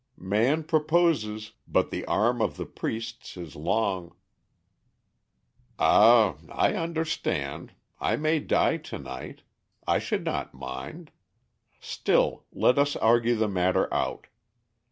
"Man 0.17 0.63
proposes, 0.63 1.51
but 1.67 1.91
the 1.91 2.03
arm 2.05 2.41
of 2.41 2.57
the 2.57 2.65
priests 2.65 3.37
is 3.37 3.55
long." 3.55 4.15
"Ah, 5.77 6.37
I 6.49 6.73
understand. 6.73 7.73
I 7.99 8.15
may 8.15 8.39
die 8.39 8.77
to 8.77 8.97
night. 8.97 9.43
I 9.85 9.99
should 9.99 10.25
not 10.25 10.55
mind. 10.55 11.11
Still, 11.79 12.45
let 12.51 12.79
us 12.79 12.95
argue 12.95 13.35
the 13.35 13.47
matter 13.47 13.93
out. 13.93 14.25